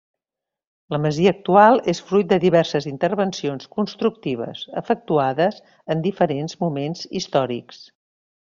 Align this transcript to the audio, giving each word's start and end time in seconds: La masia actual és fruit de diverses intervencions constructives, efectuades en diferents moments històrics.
La 0.93 0.99
masia 1.03 1.33
actual 1.35 1.77
és 1.93 2.01
fruit 2.07 2.31
de 2.31 2.39
diverses 2.45 2.87
intervencions 2.93 3.69
constructives, 3.77 4.65
efectuades 4.83 5.63
en 5.97 6.03
diferents 6.11 6.61
moments 6.65 7.09
històrics. 7.21 7.85